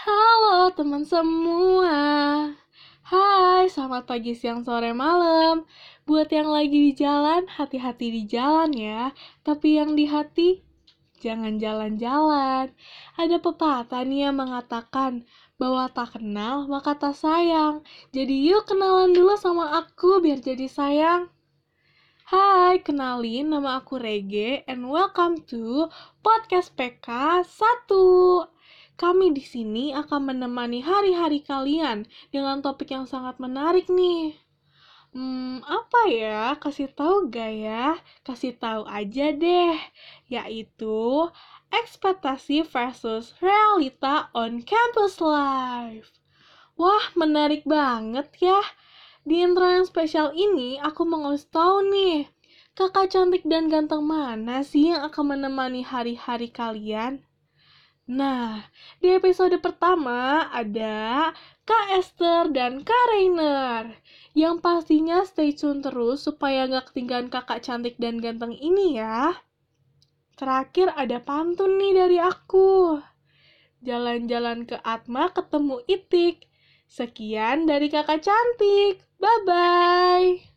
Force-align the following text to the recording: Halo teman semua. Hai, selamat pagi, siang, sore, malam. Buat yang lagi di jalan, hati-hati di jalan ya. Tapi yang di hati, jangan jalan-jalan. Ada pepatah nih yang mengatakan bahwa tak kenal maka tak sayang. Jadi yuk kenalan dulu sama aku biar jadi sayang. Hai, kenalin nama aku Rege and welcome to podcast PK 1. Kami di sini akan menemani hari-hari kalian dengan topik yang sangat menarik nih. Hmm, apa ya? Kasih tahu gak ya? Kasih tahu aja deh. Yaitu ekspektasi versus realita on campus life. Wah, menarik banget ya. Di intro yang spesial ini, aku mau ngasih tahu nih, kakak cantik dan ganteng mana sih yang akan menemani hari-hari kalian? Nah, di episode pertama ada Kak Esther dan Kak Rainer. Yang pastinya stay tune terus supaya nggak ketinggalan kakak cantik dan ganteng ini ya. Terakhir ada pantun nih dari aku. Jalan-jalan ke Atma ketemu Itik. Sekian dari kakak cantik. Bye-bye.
Halo 0.00 0.72
teman 0.72 1.04
semua. 1.04 1.92
Hai, 3.04 3.68
selamat 3.68 4.08
pagi, 4.08 4.32
siang, 4.32 4.64
sore, 4.64 4.96
malam. 4.96 5.68
Buat 6.08 6.32
yang 6.32 6.48
lagi 6.48 6.88
di 6.88 6.92
jalan, 6.96 7.44
hati-hati 7.44 8.08
di 8.08 8.24
jalan 8.24 8.72
ya. 8.72 9.12
Tapi 9.44 9.76
yang 9.76 9.92
di 9.92 10.08
hati, 10.08 10.64
jangan 11.20 11.60
jalan-jalan. 11.60 12.72
Ada 13.20 13.44
pepatah 13.44 14.00
nih 14.08 14.32
yang 14.32 14.40
mengatakan 14.40 15.28
bahwa 15.60 15.92
tak 15.92 16.16
kenal 16.16 16.64
maka 16.64 16.96
tak 16.96 17.12
sayang. 17.12 17.84
Jadi 18.16 18.48
yuk 18.48 18.72
kenalan 18.72 19.12
dulu 19.12 19.36
sama 19.36 19.84
aku 19.84 20.24
biar 20.24 20.40
jadi 20.40 20.64
sayang. 20.64 21.28
Hai, 22.24 22.80
kenalin 22.80 23.52
nama 23.52 23.84
aku 23.84 24.00
Rege 24.00 24.64
and 24.64 24.88
welcome 24.88 25.44
to 25.44 25.92
podcast 26.24 26.72
PK 26.72 27.44
1. 27.44 28.59
Kami 29.00 29.32
di 29.32 29.40
sini 29.40 29.96
akan 29.96 30.28
menemani 30.28 30.84
hari-hari 30.84 31.40
kalian 31.40 32.04
dengan 32.28 32.60
topik 32.60 32.92
yang 32.92 33.08
sangat 33.08 33.40
menarik 33.40 33.88
nih. 33.88 34.36
Hmm, 35.16 35.64
apa 35.64 36.12
ya? 36.12 36.52
Kasih 36.60 36.92
tahu 36.92 37.32
gak 37.32 37.48
ya? 37.48 37.96
Kasih 38.20 38.52
tahu 38.60 38.84
aja 38.84 39.32
deh. 39.32 39.80
Yaitu 40.28 41.32
ekspektasi 41.72 42.68
versus 42.68 43.32
realita 43.40 44.28
on 44.36 44.60
campus 44.60 45.16
life. 45.16 46.12
Wah, 46.76 47.08
menarik 47.16 47.64
banget 47.64 48.28
ya. 48.36 48.60
Di 49.24 49.40
intro 49.40 49.64
yang 49.64 49.88
spesial 49.88 50.36
ini, 50.36 50.76
aku 50.76 51.08
mau 51.08 51.24
ngasih 51.24 51.48
tahu 51.48 51.88
nih, 51.88 52.28
kakak 52.76 53.16
cantik 53.16 53.48
dan 53.48 53.72
ganteng 53.72 54.04
mana 54.04 54.60
sih 54.60 54.92
yang 54.92 55.08
akan 55.08 55.40
menemani 55.40 55.88
hari-hari 55.88 56.52
kalian? 56.52 57.24
Nah, 58.10 58.66
di 58.98 59.14
episode 59.14 59.54
pertama 59.62 60.50
ada 60.50 61.30
Kak 61.62 61.94
Esther 61.94 62.50
dan 62.50 62.82
Kak 62.82 63.04
Rainer. 63.14 63.94
Yang 64.34 64.66
pastinya 64.66 65.22
stay 65.22 65.54
tune 65.54 65.78
terus 65.78 66.26
supaya 66.26 66.66
nggak 66.66 66.90
ketinggalan 66.90 67.30
kakak 67.30 67.62
cantik 67.62 67.94
dan 68.02 68.18
ganteng 68.18 68.58
ini 68.58 68.98
ya. 68.98 69.38
Terakhir 70.34 70.90
ada 70.98 71.22
pantun 71.22 71.78
nih 71.78 71.92
dari 71.94 72.18
aku. 72.18 72.98
Jalan-jalan 73.86 74.66
ke 74.66 74.74
Atma 74.82 75.30
ketemu 75.30 75.78
Itik. 75.86 76.50
Sekian 76.90 77.70
dari 77.70 77.86
kakak 77.86 78.26
cantik. 78.26 79.06
Bye-bye. 79.22 80.49